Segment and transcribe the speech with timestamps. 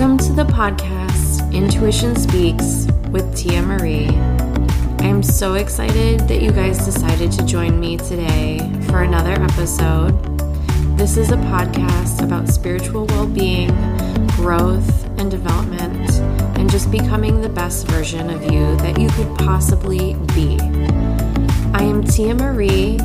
[0.00, 4.08] Welcome to the podcast Intuition Speaks with Tia Marie.
[5.06, 10.12] I'm so excited that you guys decided to join me today for another episode.
[10.96, 13.68] This is a podcast about spiritual well being,
[14.36, 16.10] growth, and development,
[16.58, 20.58] and just becoming the best version of you that you could possibly be.
[21.74, 22.96] I am Tia Marie,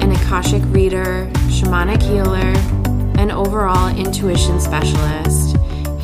[0.00, 2.52] an Akashic reader, shamanic healer,
[3.16, 5.55] and overall intuition specialist,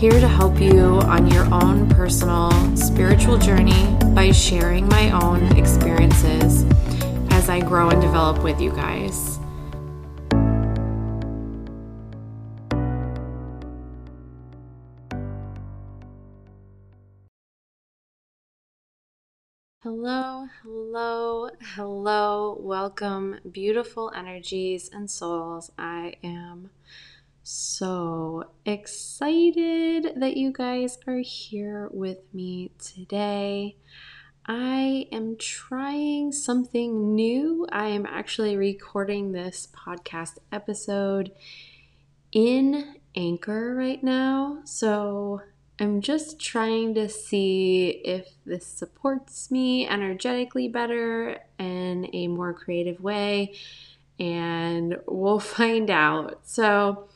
[0.02, 6.64] here to help you on your own personal spiritual journey by sharing my own experiences
[7.30, 9.38] as I grow and develop with you guys.
[19.84, 22.58] Hello, hello, hello.
[22.58, 25.70] Welcome, beautiful energies and souls.
[25.78, 26.70] I am
[27.42, 33.76] so excited that you guys are here with me today.
[34.46, 37.66] I am trying something new.
[37.70, 41.32] I am actually recording this podcast episode
[42.32, 44.60] in Anchor right now.
[44.64, 45.42] So
[45.78, 53.00] I'm just trying to see if this supports me energetically better in a more creative
[53.00, 53.54] way,
[54.18, 56.40] and we'll find out.
[56.44, 57.08] So,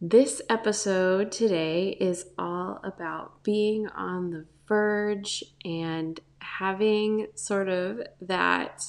[0.00, 8.84] this episode today is all about being on the verge and having sort of that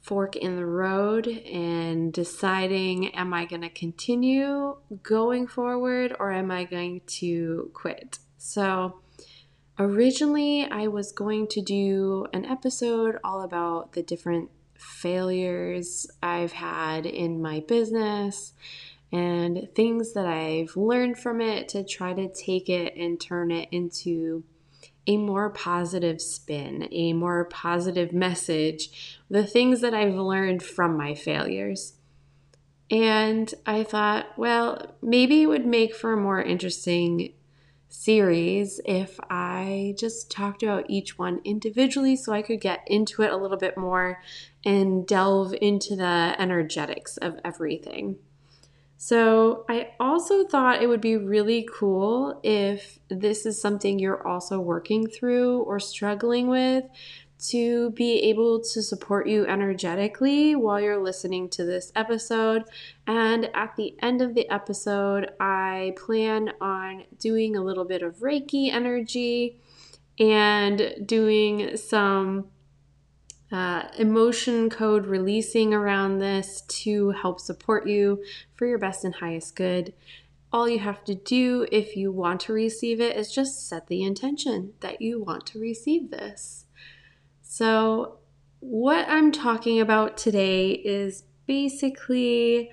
[0.00, 6.50] fork in the road and deciding am I going to continue going forward or am
[6.50, 8.18] I going to quit?
[8.36, 9.00] So,
[9.78, 14.50] originally, I was going to do an episode all about the different
[14.82, 18.52] failures I've had in my business
[19.12, 23.68] and things that I've learned from it to try to take it and turn it
[23.70, 24.44] into
[25.06, 31.14] a more positive spin, a more positive message, the things that I've learned from my
[31.14, 31.94] failures.
[32.90, 37.32] And I thought, well, maybe it would make for a more interesting
[37.88, 43.32] series if I just talked about each one individually so I could get into it
[43.32, 44.20] a little bit more
[44.64, 48.16] and delve into the energetics of everything.
[48.96, 54.60] So, I also thought it would be really cool if this is something you're also
[54.60, 56.84] working through or struggling with
[57.48, 62.62] to be able to support you energetically while you're listening to this episode.
[63.06, 68.18] And at the end of the episode, I plan on doing a little bit of
[68.18, 69.58] Reiki energy
[70.18, 72.46] and doing some
[73.52, 78.22] uh, emotion code releasing around this to help support you
[78.54, 79.92] for your best and highest good.
[80.52, 84.02] All you have to do if you want to receive it is just set the
[84.02, 86.66] intention that you want to receive this.
[87.42, 88.18] So,
[88.60, 92.70] what I'm talking about today is basically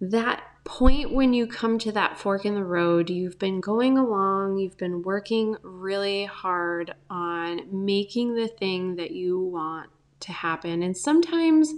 [0.00, 3.10] that point when you come to that fork in the road.
[3.10, 9.38] You've been going along, you've been working really hard on making the thing that you
[9.38, 9.90] want
[10.24, 10.82] to happen.
[10.82, 11.72] And sometimes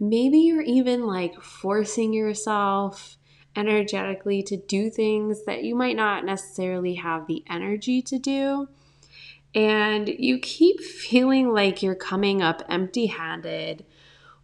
[0.00, 3.16] maybe you're even like forcing yourself
[3.56, 8.68] energetically to do things that you might not necessarily have the energy to do.
[9.54, 13.84] And you keep feeling like you're coming up empty handed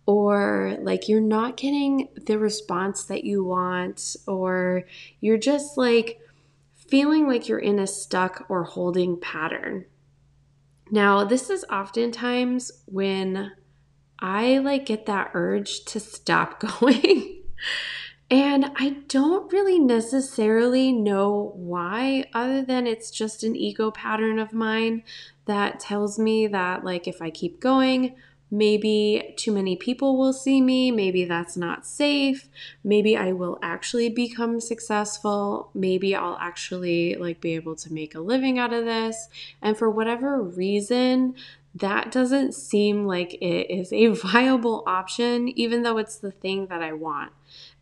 [0.06, 4.84] or like you're not getting the response that you want, or
[5.20, 6.20] you're just like
[6.74, 9.86] feeling like you're in a stuck or holding pattern.
[10.90, 13.52] Now, this is oftentimes when
[14.18, 17.42] I like get that urge to stop going.
[18.30, 24.52] and I don't really necessarily know why, other than it's just an ego pattern of
[24.52, 25.02] mine
[25.46, 28.16] that tells me that, like, if I keep going,
[28.54, 30.92] Maybe too many people will see me.
[30.92, 32.48] Maybe that's not safe.
[32.84, 35.70] Maybe I will actually become successful.
[35.74, 39.28] Maybe I'll actually like be able to make a living out of this.
[39.60, 41.34] And for whatever reason,
[41.74, 46.80] that doesn't seem like it is a viable option, even though it's the thing that
[46.80, 47.32] I want.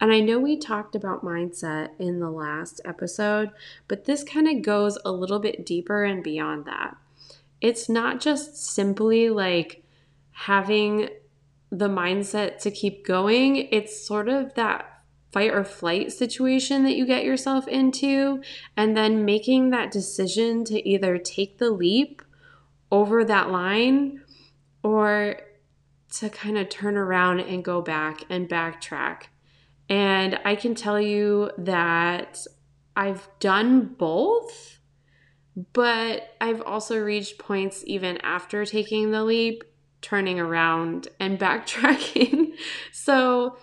[0.00, 3.50] And I know we talked about mindset in the last episode,
[3.88, 6.96] but this kind of goes a little bit deeper and beyond that.
[7.60, 9.81] It's not just simply like,
[10.32, 11.08] having
[11.70, 14.88] the mindset to keep going, it's sort of that
[15.32, 18.42] fight or flight situation that you get yourself into,
[18.76, 22.20] and then making that decision to either take the leap
[22.90, 24.22] over that line
[24.82, 25.40] or
[26.10, 29.22] to kind of turn around and go back and backtrack.
[29.88, 32.46] And I can tell you that
[32.94, 34.78] I've done both,
[35.72, 39.64] but I've also reached points even after taking the leap,
[40.02, 42.52] turning around and backtracking.
[42.92, 43.56] so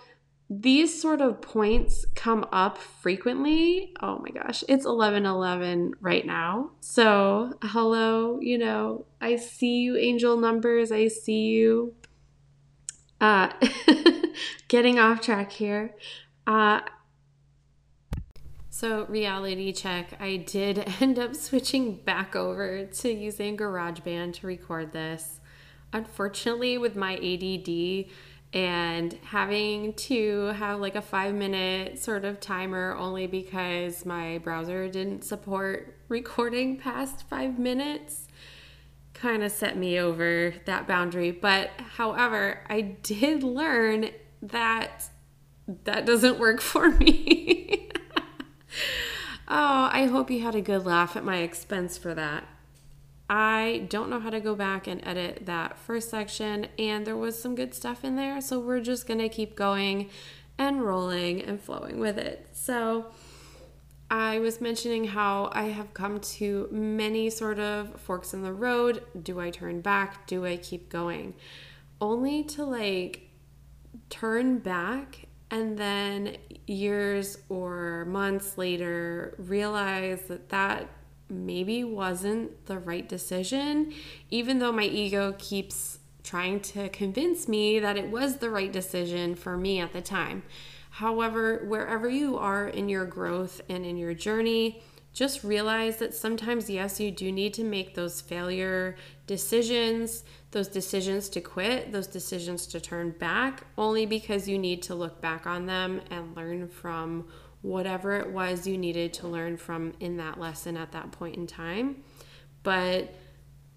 [0.52, 3.92] these sort of points come up frequently.
[4.02, 6.72] Oh my gosh, it's 11:11 right now.
[6.80, 10.90] So, hello, you know, I see you angel numbers.
[10.90, 11.94] I see you
[13.20, 13.50] uh
[14.68, 15.94] getting off track here.
[16.48, 16.80] Uh
[18.80, 24.92] so, reality check, I did end up switching back over to using GarageBand to record
[24.92, 25.39] this.
[25.92, 28.06] Unfortunately, with my ADD
[28.52, 34.88] and having to have like a five minute sort of timer only because my browser
[34.88, 38.26] didn't support recording past five minutes
[39.20, 41.30] kind of set me over that boundary.
[41.30, 44.10] But however, I did learn
[44.42, 45.08] that
[45.84, 47.90] that doesn't work for me.
[49.48, 52.44] oh, I hope you had a good laugh at my expense for that.
[53.32, 57.40] I don't know how to go back and edit that first section, and there was
[57.40, 60.10] some good stuff in there, so we're just gonna keep going
[60.58, 62.48] and rolling and flowing with it.
[62.52, 63.06] So,
[64.10, 69.04] I was mentioning how I have come to many sort of forks in the road.
[69.22, 70.26] Do I turn back?
[70.26, 71.34] Do I keep going?
[72.00, 73.30] Only to like
[74.08, 76.36] turn back and then
[76.66, 80.88] years or months later realize that that
[81.30, 83.92] maybe wasn't the right decision,
[84.30, 89.34] even though my ego keeps trying to convince me that it was the right decision
[89.34, 90.42] for me at the time.
[90.90, 94.82] However, wherever you are in your growth and in your journey,
[95.12, 101.28] just realize that sometimes, yes, you do need to make those failure decisions, those decisions
[101.30, 105.66] to quit, those decisions to turn back, only because you need to look back on
[105.66, 107.26] them and learn from
[107.62, 111.46] whatever it was you needed to learn from in that lesson at that point in
[111.46, 112.02] time.
[112.62, 113.14] But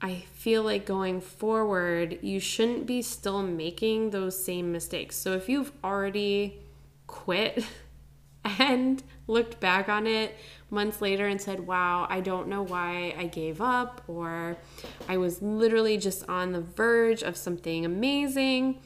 [0.01, 5.15] I feel like going forward, you shouldn't be still making those same mistakes.
[5.15, 6.59] So if you've already
[7.07, 7.65] quit
[8.59, 10.35] and looked back on it
[10.69, 14.57] months later and said, wow, I don't know why I gave up, or
[15.07, 18.81] I was literally just on the verge of something amazing,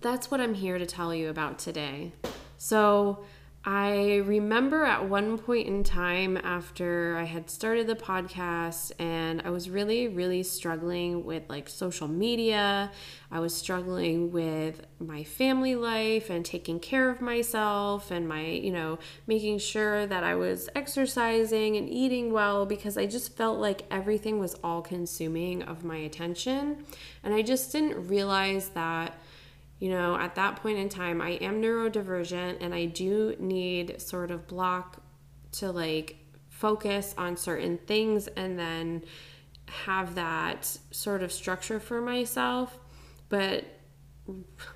[0.00, 2.12] that's what I'm here to tell you about today.
[2.56, 3.24] So,
[3.62, 9.50] I remember at one point in time after I had started the podcast and I
[9.50, 12.90] was really, really struggling with like social media.
[13.30, 18.72] I was struggling with my family life and taking care of myself and my, you
[18.72, 23.82] know, making sure that I was exercising and eating well because I just felt like
[23.90, 26.86] everything was all consuming of my attention.
[27.22, 29.18] And I just didn't realize that
[29.80, 34.30] you know, at that point in time, I am neurodivergent and I do need sort
[34.30, 35.02] of block
[35.52, 36.16] to like
[36.50, 39.02] focus on certain things and then
[39.66, 42.78] have that sort of structure for myself.
[43.30, 43.64] But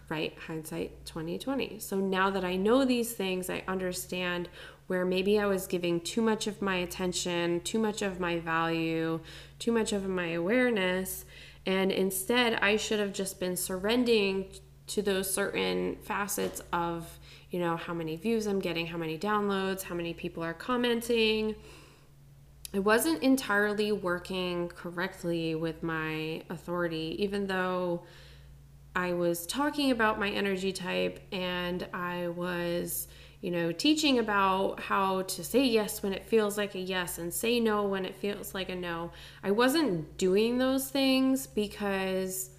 [0.09, 1.79] right, hindsight 2020.
[1.81, 4.49] So now that I know these things, I understand
[4.87, 9.21] where maybe I was giving too much of my attention, too much of my value,
[9.59, 11.27] too much of my awareness.
[11.67, 14.47] And instead, I should have just been surrendering
[14.87, 17.19] to those certain facets of,
[17.51, 21.55] you know, how many views I'm getting, how many downloads, how many people are commenting.
[22.75, 28.03] I wasn't entirely working correctly with my authority, even though
[28.97, 33.09] I was talking about my energy type and I was,
[33.41, 37.33] you know, teaching about how to say yes when it feels like a yes and
[37.33, 39.13] say no when it feels like a no.
[39.43, 42.51] I wasn't doing those things because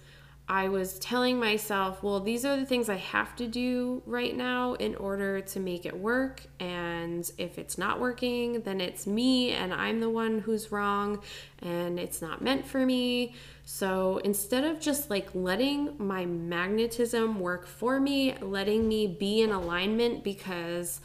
[0.48, 4.74] I was telling myself, well, these are the things I have to do right now
[4.74, 6.42] in order to make it work.
[6.60, 11.20] And if it's not working, then it's me and I'm the one who's wrong
[11.62, 13.34] and it's not meant for me.
[13.64, 19.50] So instead of just like letting my magnetism work for me, letting me be in
[19.50, 21.00] alignment because,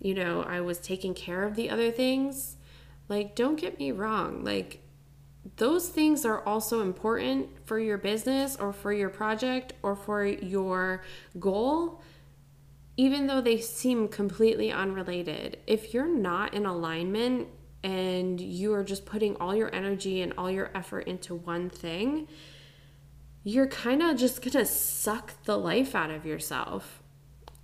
[0.00, 2.56] you know, I was taking care of the other things,
[3.10, 4.44] like, don't get me wrong.
[4.44, 4.80] Like,
[5.56, 11.02] those things are also important for your business or for your project or for your
[11.38, 12.00] goal,
[12.96, 15.58] even though they seem completely unrelated.
[15.66, 17.48] If you're not in alignment
[17.82, 22.28] and you are just putting all your energy and all your effort into one thing,
[23.44, 27.02] you're kind of just gonna suck the life out of yourself.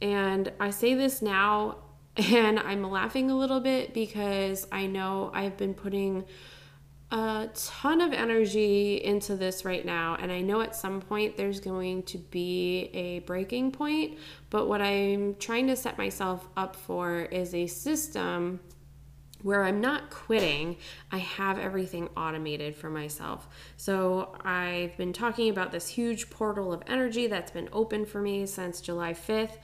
[0.00, 1.78] And I say this now,
[2.16, 6.24] and I'm laughing a little bit because I know I've been putting
[7.14, 11.60] a ton of energy into this right now, and I know at some point there's
[11.60, 14.18] going to be a breaking point.
[14.50, 18.58] But what I'm trying to set myself up for is a system
[19.42, 20.78] where I'm not quitting,
[21.12, 23.46] I have everything automated for myself.
[23.76, 28.46] So I've been talking about this huge portal of energy that's been open for me
[28.46, 29.58] since July 5th.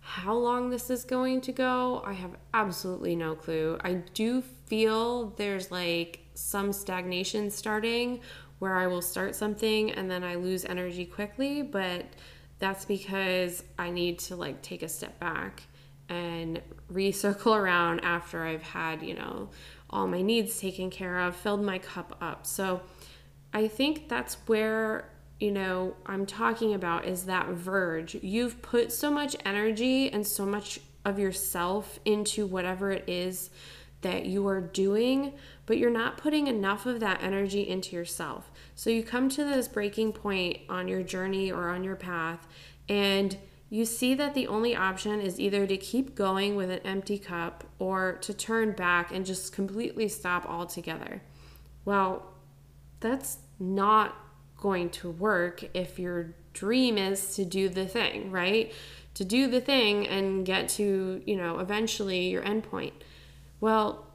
[0.00, 3.78] How long this is going to go, I have absolutely no clue.
[3.82, 8.20] I do feel there's like some stagnation starting
[8.58, 12.04] where I will start something and then I lose energy quickly, but
[12.58, 15.62] that's because I need to like take a step back
[16.08, 16.60] and
[16.92, 19.48] recircle around after I've had, you know,
[19.88, 22.46] all my needs taken care of, filled my cup up.
[22.46, 22.82] So
[23.52, 28.14] I think that's where, you know, I'm talking about is that verge.
[28.14, 33.50] You've put so much energy and so much of yourself into whatever it is
[34.02, 35.32] that you are doing,
[35.70, 38.50] but you're not putting enough of that energy into yourself.
[38.74, 42.48] So you come to this breaking point on your journey or on your path
[42.88, 47.18] and you see that the only option is either to keep going with an empty
[47.18, 51.22] cup or to turn back and just completely stop altogether.
[51.84, 52.26] Well,
[52.98, 54.16] that's not
[54.56, 58.72] going to work if your dream is to do the thing, right?
[59.14, 62.94] To do the thing and get to, you know, eventually your endpoint.
[63.60, 64.09] Well,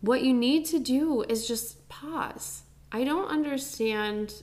[0.00, 2.62] what you need to do is just pause.
[2.92, 4.42] I don't understand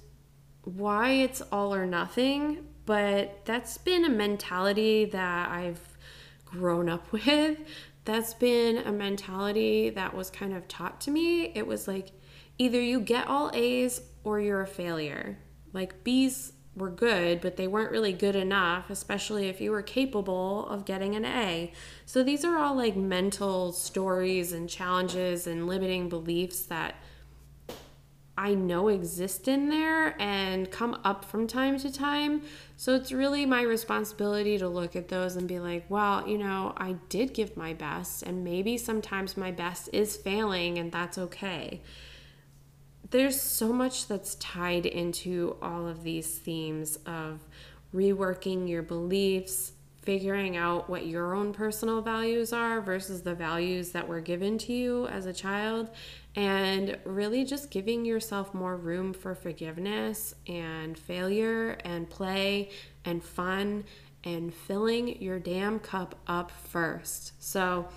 [0.63, 5.97] why it's all or nothing but that's been a mentality that I've
[6.45, 7.59] grown up with.
[8.05, 11.51] That's been a mentality that was kind of taught to me.
[11.53, 12.11] It was like
[12.57, 15.37] either you get all A's or you're a failure.
[15.73, 20.67] Like B's were good, but they weren't really good enough, especially if you were capable
[20.67, 21.73] of getting an A.
[22.05, 26.95] So these are all like mental stories and challenges and limiting beliefs that
[28.39, 32.43] I know exist in there and come up from time to time.
[32.75, 36.73] So it's really my responsibility to look at those and be like, well, you know,
[36.77, 41.81] I did give my best, and maybe sometimes my best is failing, and that's okay.
[43.09, 47.39] There's so much that's tied into all of these themes of
[47.95, 49.71] reworking your beliefs,
[50.01, 54.73] figuring out what your own personal values are versus the values that were given to
[54.73, 55.89] you as a child,
[56.35, 62.69] and really just giving yourself more room for forgiveness and failure and play
[63.05, 63.85] and fun
[64.25, 67.31] and filling your damn cup up first.
[67.39, 67.87] So,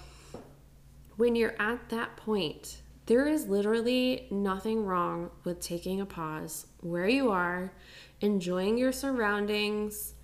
[1.16, 7.08] when you're at that point, there is literally nothing wrong with taking a pause where
[7.08, 7.72] you are,
[8.20, 10.14] enjoying your surroundings,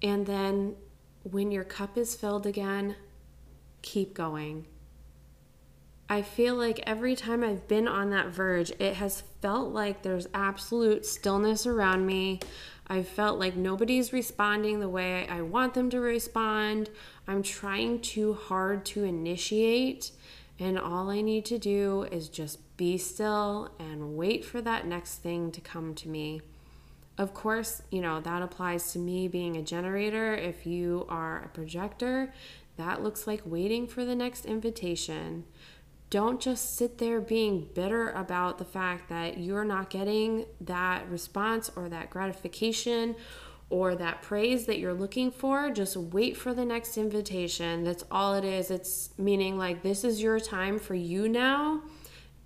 [0.00, 0.76] and then
[1.24, 2.94] when your cup is filled again,
[3.82, 4.64] keep going
[6.12, 10.28] I feel like every time I've been on that verge, it has felt like there's
[10.34, 12.40] absolute stillness around me.
[12.86, 16.90] I've felt like nobody's responding the way I want them to respond.
[17.26, 20.10] I'm trying too hard to initiate,
[20.62, 25.16] and all I need to do is just be still and wait for that next
[25.16, 26.40] thing to come to me.
[27.18, 30.32] Of course, you know, that applies to me being a generator.
[30.34, 32.32] If you are a projector,
[32.76, 35.46] that looks like waiting for the next invitation.
[36.10, 41.72] Don't just sit there being bitter about the fact that you're not getting that response
[41.74, 43.16] or that gratification
[43.72, 45.70] or that praise that you're looking for.
[45.70, 47.82] Just wait for the next invitation.
[47.82, 48.70] That's all it is.
[48.70, 51.82] It's meaning like this is your time for you now.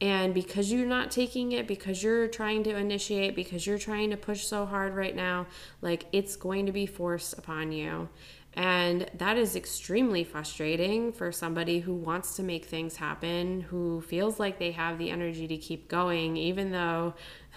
[0.01, 4.17] And because you're not taking it, because you're trying to initiate, because you're trying to
[4.17, 5.47] push so hard right now,
[5.83, 8.09] like it's going to be forced upon you.
[8.55, 14.39] And that is extremely frustrating for somebody who wants to make things happen, who feels
[14.39, 17.15] like they have the energy to keep going, even though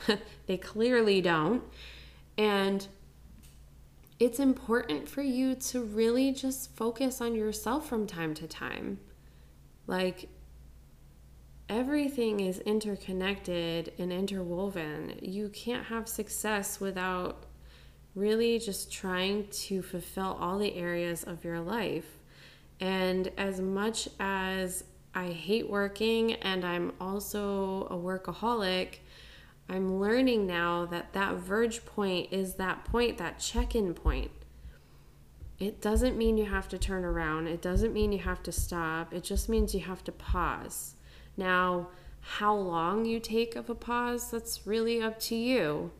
[0.48, 1.64] they clearly don't.
[2.38, 2.88] And
[4.20, 9.00] it's important for you to really just focus on yourself from time to time.
[9.88, 10.28] Like,
[11.70, 15.18] everything is interconnected and interwoven.
[15.22, 17.46] You can't have success without
[18.14, 22.18] really just trying to fulfill all the areas of your life.
[22.82, 24.84] And as much as
[25.16, 29.00] I hate working and I'm also a workaholic,
[29.70, 34.32] I'm learning now that that verge point is that point, that check in point.
[35.60, 37.48] It doesn't mean you have to turn around.
[37.48, 39.14] It doesn't mean you have to stop.
[39.14, 40.96] It just means you have to pause.
[41.38, 41.90] Now,
[42.22, 45.92] how long you take of a pause, that's really up to you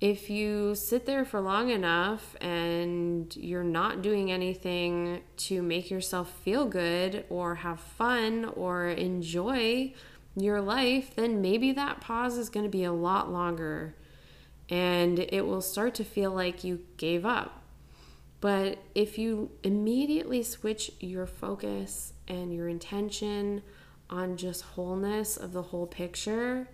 [0.00, 6.30] if you sit there for long enough and you're not doing anything to make yourself
[6.42, 9.92] feel good or have fun or enjoy
[10.36, 13.94] your life, then maybe that pause is going to be a lot longer
[14.70, 17.62] and it will start to feel like you gave up.
[18.40, 23.62] But if you immediately switch your focus and your intention
[24.08, 26.68] on just wholeness of the whole picture,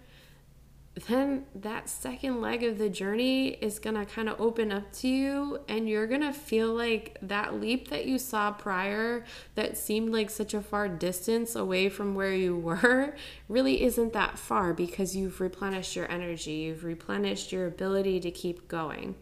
[1.04, 5.08] then that second leg of the journey is going to kind of open up to
[5.08, 9.22] you and you're going to feel like that leap that you saw prior
[9.56, 13.14] that seemed like such a far distance away from where you were
[13.46, 18.66] really isn't that far because you've replenished your energy you've replenished your ability to keep
[18.66, 19.14] going.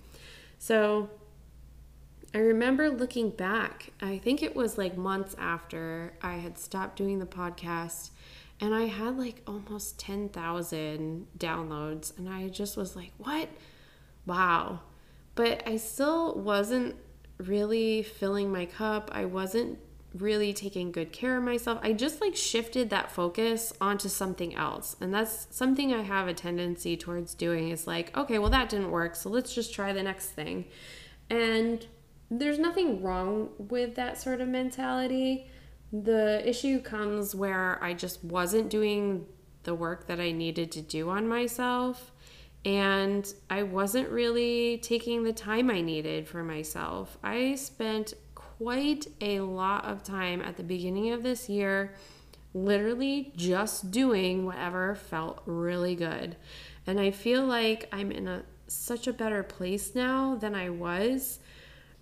[0.58, 1.10] So
[2.32, 7.18] I remember looking back I think it was like months after I had stopped doing
[7.18, 8.10] the podcast
[8.64, 13.50] and I had like almost 10,000 downloads and I just was like, "What?
[14.24, 14.80] Wow."
[15.34, 16.96] But I still wasn't
[17.36, 19.10] really filling my cup.
[19.12, 19.78] I wasn't
[20.14, 21.78] really taking good care of myself.
[21.82, 24.96] I just like shifted that focus onto something else.
[24.98, 28.92] And that's something I have a tendency towards doing is like, okay, well, that didn't
[28.92, 29.14] work.
[29.14, 30.66] So let's just try the next thing.
[31.28, 31.86] And
[32.30, 35.50] there's nothing wrong with that sort of mentality.
[36.02, 39.26] The issue comes where I just wasn't doing
[39.62, 42.10] the work that I needed to do on myself.
[42.64, 47.16] And I wasn't really taking the time I needed for myself.
[47.22, 51.94] I spent quite a lot of time at the beginning of this year
[52.54, 56.36] literally just doing whatever felt really good.
[56.86, 61.38] And I feel like I'm in a such a better place now than I was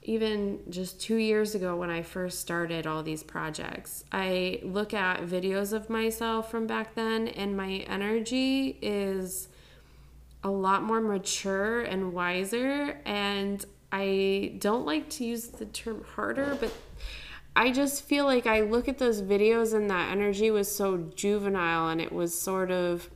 [0.04, 4.04] even just two years ago when I first started all these projects.
[4.11, 9.49] I look at videos of myself from back then, and my energy is
[10.44, 13.00] a lot more mature and wiser.
[13.04, 16.73] And I don't like to use the term harder, but
[17.54, 21.91] I just feel like I look at those videos and that energy was so juvenile
[21.91, 23.10] and it was sort of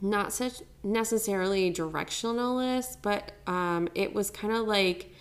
[0.00, 5.12] not such necessarily directionalist, but um, it was kind of like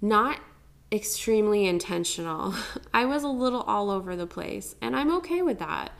[0.00, 0.40] not
[0.90, 2.54] extremely intentional.
[2.94, 5.92] I was a little all over the place, and I'm okay with that.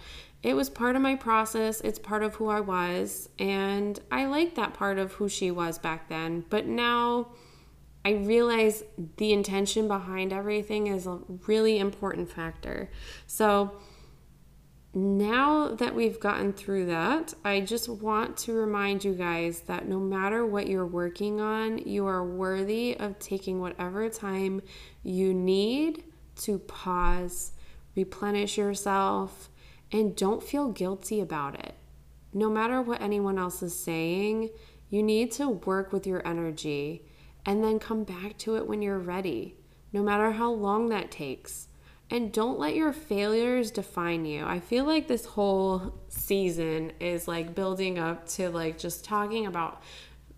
[0.42, 4.54] It was part of my process, it's part of who I was, and I like
[4.54, 6.44] that part of who she was back then.
[6.48, 7.28] But now
[8.04, 8.84] I realize
[9.16, 12.88] the intention behind everything is a really important factor.
[13.26, 13.72] So,
[14.94, 20.00] now that we've gotten through that, I just want to remind you guys that no
[20.00, 24.62] matter what you're working on, you are worthy of taking whatever time
[25.02, 26.04] you need
[26.36, 27.52] to pause,
[27.94, 29.50] replenish yourself,
[29.92, 31.74] and don't feel guilty about it.
[32.32, 34.50] No matter what anyone else is saying,
[34.88, 37.04] you need to work with your energy
[37.44, 39.54] and then come back to it when you're ready,
[39.92, 41.68] no matter how long that takes
[42.10, 44.44] and don't let your failures define you.
[44.46, 49.82] I feel like this whole season is like building up to like just talking about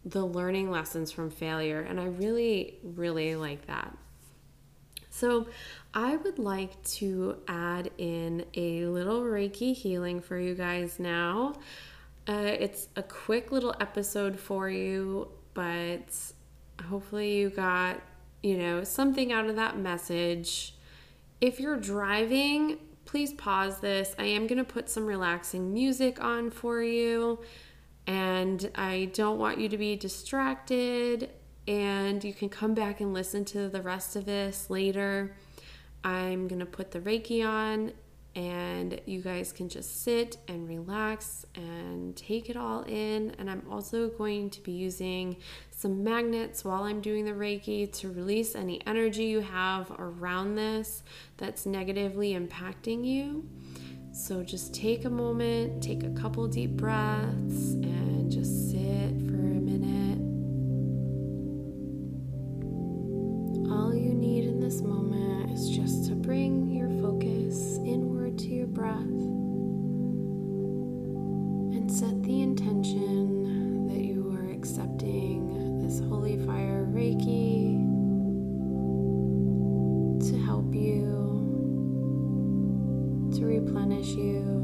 [0.04, 1.80] the learning lessons from failure.
[1.80, 3.96] And I really, really like that.
[5.10, 5.48] So,
[5.92, 11.54] I would like to add in a little Reiki healing for you guys now.
[12.28, 16.14] Uh, it's a quick little episode for you, but
[16.88, 18.00] hopefully, you got,
[18.40, 20.74] you know, something out of that message
[21.40, 24.14] if you're driving, please pause this.
[24.18, 27.40] I am going to put some relaxing music on for you,
[28.06, 31.30] and I don't want you to be distracted.
[31.68, 35.36] And you can come back and listen to the rest of this later.
[36.02, 37.92] I'm going to put the Reiki on
[38.34, 43.34] and you guys can just sit and relax and take it all in.
[43.38, 45.36] And I'm also going to be using
[45.80, 51.02] some magnets while I'm doing the Reiki to release any energy you have around this
[51.38, 53.48] that's negatively impacting you.
[54.12, 58.09] So just take a moment, take a couple deep breaths, and
[83.70, 84.59] replenish you,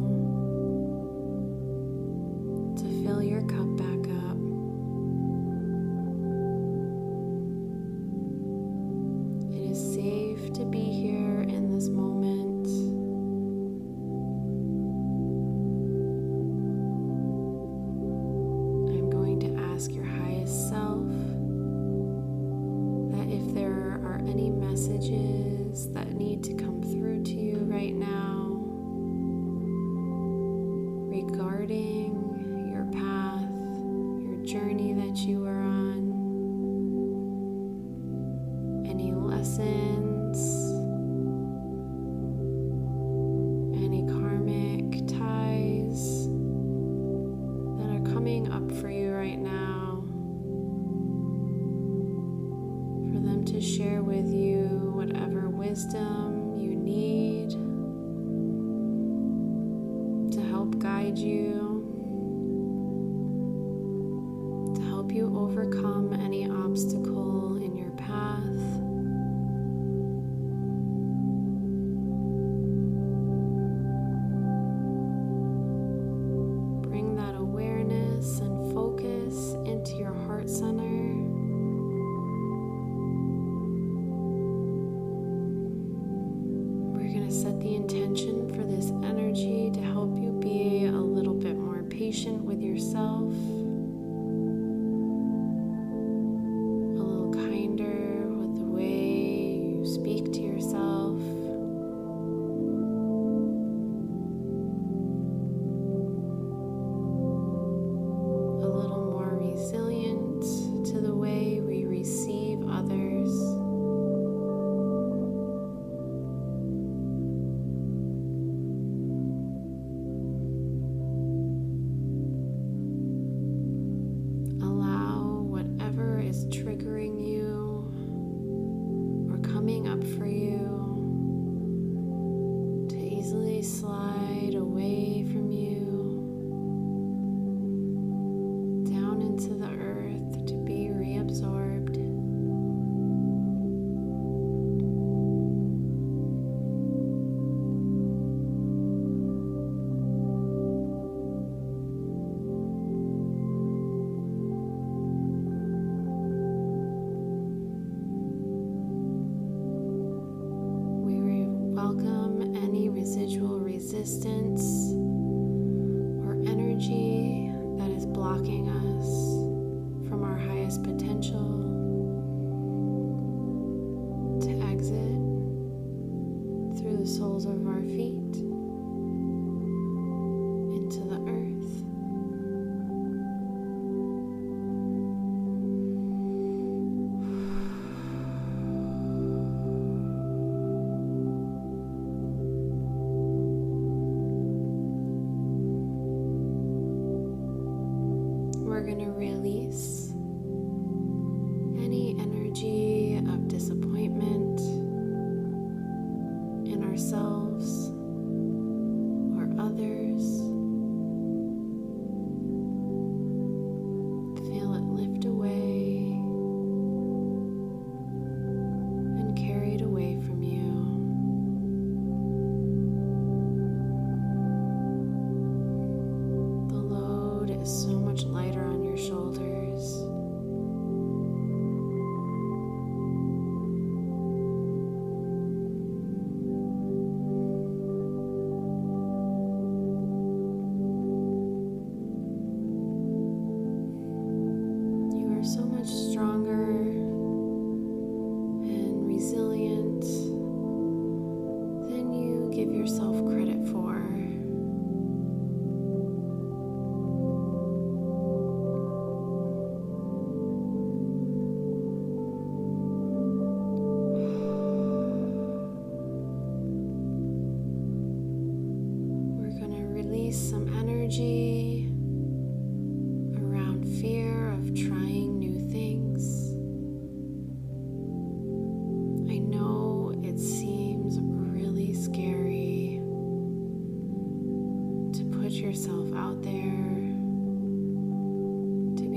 [55.77, 56.26] wisdom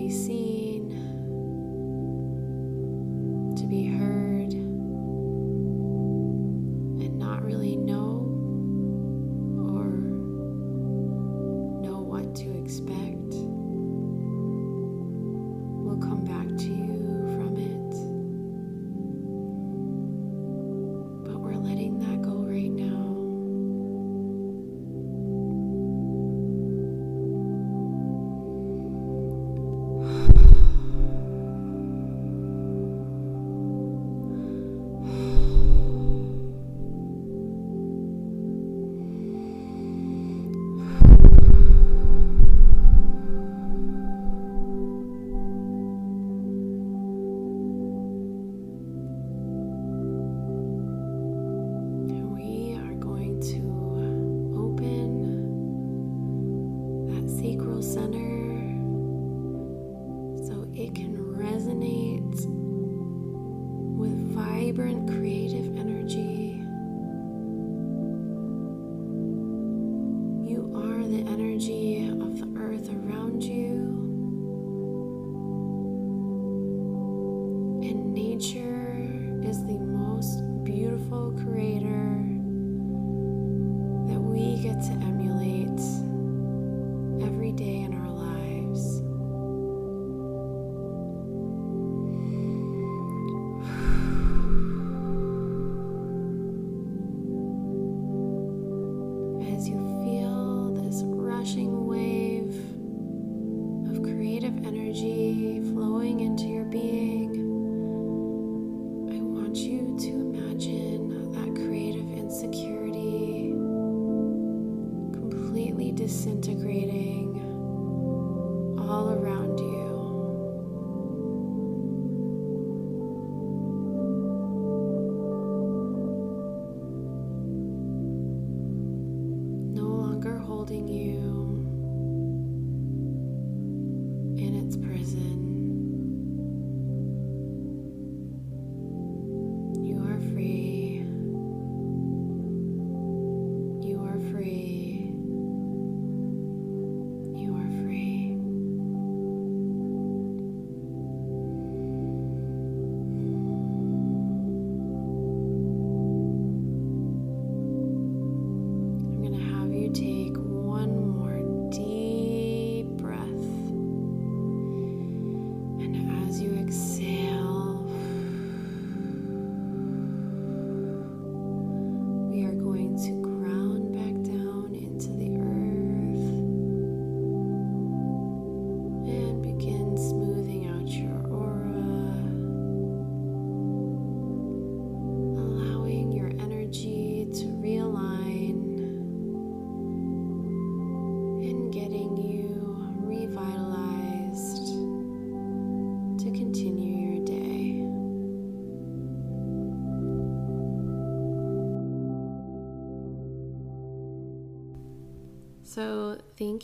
[0.10, 0.39] e se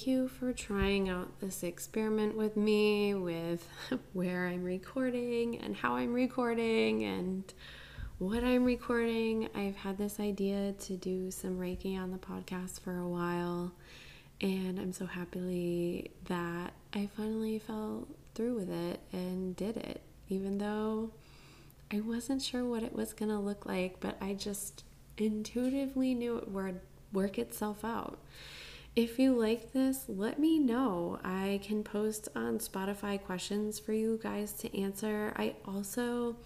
[0.08, 3.68] you for trying out this experiment with me with
[4.14, 7.44] where I'm recording and how I'm recording and
[8.18, 9.50] what I'm recording.
[9.56, 13.74] I've had this idea to do some Reiki on the podcast for a while,
[14.42, 20.58] and I'm so happily that I finally fell through with it and did it, even
[20.58, 21.12] though
[21.92, 24.84] I wasn't sure what it was going to look like, but I just
[25.18, 26.80] intuitively knew it would
[27.12, 28.20] work itself out.
[28.96, 31.20] If you like this, let me know.
[31.22, 35.34] I can post on Spotify questions for you guys to answer.
[35.36, 36.38] I also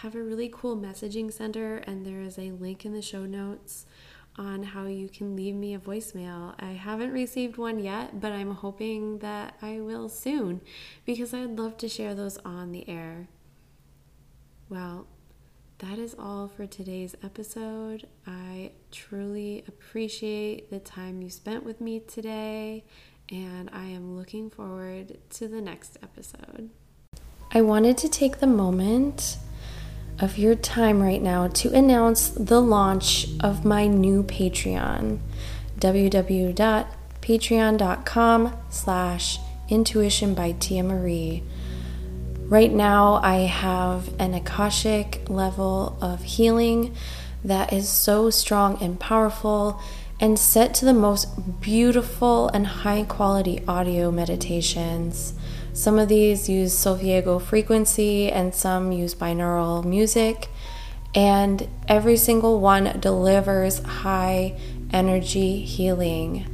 [0.00, 3.84] have a really cool messaging center, and there is a link in the show notes
[4.38, 6.54] on how you can leave me a voicemail.
[6.58, 10.62] I haven't received one yet, but I'm hoping that I will soon
[11.04, 13.28] because I'd love to share those on the air.
[14.70, 15.06] Well,
[15.82, 18.06] that is all for today's episode.
[18.24, 22.84] I truly appreciate the time you spent with me today,
[23.30, 26.70] and I am looking forward to the next episode.
[27.50, 29.38] I wanted to take the moment
[30.20, 35.18] of your time right now to announce the launch of my new Patreon,
[35.80, 41.42] www.patreon.com slash intuition by Tia Marie.
[42.52, 46.94] Right now, I have an Akashic level of healing
[47.42, 49.80] that is so strong and powerful
[50.20, 55.32] and set to the most beautiful and high quality audio meditations.
[55.72, 60.48] Some of these use Solfeggio frequency and some use binaural music,
[61.14, 64.60] and every single one delivers high
[64.92, 66.44] energy healing.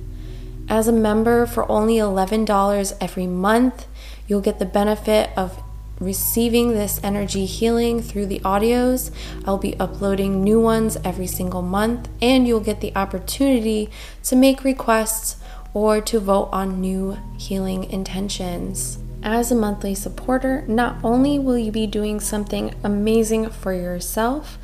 [0.68, 3.88] As a member, for only $11 every month,
[4.28, 5.60] you'll get the benefit of
[6.00, 9.10] receiving this energy healing through the audios.
[9.44, 13.90] I'll be uploading new ones every single month, and you'll get the opportunity
[14.24, 15.36] to make requests
[15.74, 18.98] or to vote on new healing intentions.
[19.22, 24.58] As a monthly supporter, not only will you be doing something amazing for yourself,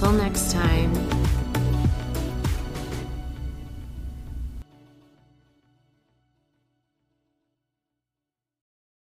[0.00, 1.17] Until next time,